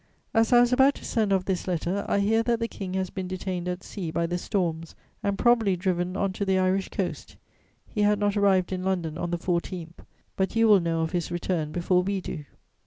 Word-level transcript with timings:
"As 0.33 0.51
I 0.51 0.59
was 0.59 0.73
about 0.73 0.95
to 0.95 1.05
send 1.05 1.31
off 1.31 1.45
this 1.45 1.67
letter, 1.67 2.03
I 2.07 2.21
hear 2.21 2.41
that 2.41 2.59
the 2.59 2.67
King 2.67 2.95
has 2.95 3.11
been 3.11 3.27
detained 3.27 3.67
at 3.67 3.83
sea 3.83 4.09
by 4.09 4.25
the 4.25 4.39
storms 4.39 4.95
and 5.21 5.37
probably 5.37 5.75
driven 5.75 6.17
on 6.17 6.33
to 6.33 6.43
the 6.43 6.57
Irish 6.57 6.89
coast; 6.89 7.35
he 7.87 8.01
had 8.01 8.17
not 8.17 8.35
arrived 8.35 8.71
in 8.71 8.81
London 8.83 9.15
on 9.15 9.29
the 9.29 9.37
14th; 9.37 9.97
but 10.35 10.55
you 10.55 10.67
will 10.67 10.79
know 10.79 11.01
of 11.01 11.11
his 11.11 11.29
return 11.29 11.71
before 11.71 12.01
we 12.01 12.19
do. 12.19 12.45